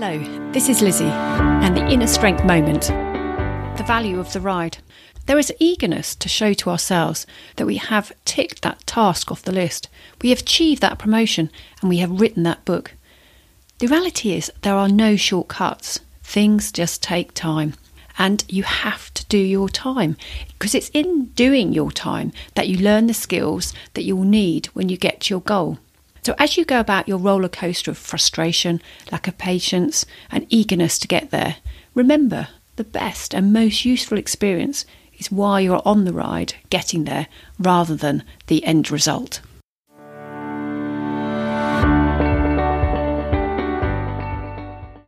Hello, 0.00 0.52
this 0.52 0.68
is 0.68 0.80
Lizzie 0.80 1.06
and 1.06 1.76
the 1.76 1.84
inner 1.88 2.06
strength 2.06 2.44
moment. 2.44 2.82
The 2.82 3.84
value 3.84 4.20
of 4.20 4.32
the 4.32 4.40
ride. 4.40 4.78
There 5.26 5.40
is 5.40 5.52
eagerness 5.58 6.14
to 6.14 6.28
show 6.28 6.52
to 6.52 6.70
ourselves 6.70 7.26
that 7.56 7.66
we 7.66 7.78
have 7.78 8.12
ticked 8.24 8.62
that 8.62 8.86
task 8.86 9.32
off 9.32 9.42
the 9.42 9.50
list, 9.50 9.88
we 10.22 10.30
have 10.30 10.38
achieved 10.38 10.82
that 10.82 11.00
promotion, 11.00 11.50
and 11.80 11.88
we 11.88 11.96
have 11.96 12.20
written 12.20 12.44
that 12.44 12.64
book. 12.64 12.94
The 13.80 13.88
reality 13.88 14.34
is, 14.34 14.52
there 14.62 14.76
are 14.76 14.88
no 14.88 15.16
shortcuts. 15.16 15.98
Things 16.22 16.70
just 16.70 17.02
take 17.02 17.34
time. 17.34 17.74
And 18.18 18.44
you 18.48 18.62
have 18.62 19.12
to 19.14 19.26
do 19.26 19.38
your 19.38 19.68
time 19.68 20.16
because 20.50 20.76
it's 20.76 20.90
in 20.90 21.30
doing 21.34 21.72
your 21.72 21.90
time 21.90 22.30
that 22.54 22.68
you 22.68 22.78
learn 22.78 23.08
the 23.08 23.14
skills 23.14 23.74
that 23.94 24.04
you'll 24.04 24.22
need 24.22 24.66
when 24.74 24.88
you 24.90 24.96
get 24.96 25.22
to 25.22 25.34
your 25.34 25.40
goal. 25.40 25.78
So, 26.28 26.34
as 26.36 26.58
you 26.58 26.66
go 26.66 26.78
about 26.78 27.08
your 27.08 27.16
roller 27.16 27.48
coaster 27.48 27.90
of 27.90 27.96
frustration, 27.96 28.82
lack 29.10 29.28
of 29.28 29.38
patience, 29.38 30.04
and 30.30 30.46
eagerness 30.50 30.98
to 30.98 31.08
get 31.08 31.30
there, 31.30 31.56
remember 31.94 32.48
the 32.76 32.84
best 32.84 33.34
and 33.34 33.50
most 33.50 33.86
useful 33.86 34.18
experience 34.18 34.84
is 35.16 35.32
while 35.32 35.58
you're 35.58 35.80
on 35.86 36.04
the 36.04 36.12
ride 36.12 36.52
getting 36.68 37.04
there 37.04 37.28
rather 37.58 37.96
than 37.96 38.24
the 38.48 38.62
end 38.64 38.90
result. 38.90 39.40